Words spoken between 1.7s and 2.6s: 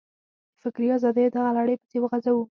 پسې غځوو.